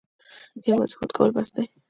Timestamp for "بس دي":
1.35-1.63